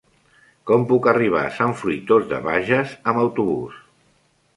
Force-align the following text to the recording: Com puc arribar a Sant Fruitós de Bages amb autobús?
Com 0.69 0.85
puc 0.91 1.09
arribar 1.11 1.43
a 1.49 1.51
Sant 1.57 1.75
Fruitós 1.81 2.25
de 2.31 2.39
Bages 2.47 2.95
amb 3.13 3.21
autobús? 3.25 3.77